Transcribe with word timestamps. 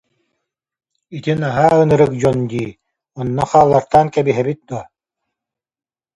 Ити 1.17 1.31
наһаа 1.41 1.73
ынырык 1.83 2.11
дьон 2.21 2.39
дии, 2.51 2.69
онно 3.19 3.43
хааллартаан 3.49 4.07
кэбиһэбит 4.15 4.59
дуо 4.67 4.83